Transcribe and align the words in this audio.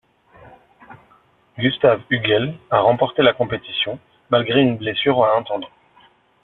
Gustav 1.59 2.01
Hügel 2.09 2.55
a 2.71 2.79
remporté 2.79 3.21
la 3.21 3.33
compétition, 3.35 3.99
malgré 4.31 4.59
une 4.59 4.77
blessure 4.79 5.23
à 5.23 5.37
un 5.37 5.43
tendon. 5.43 5.67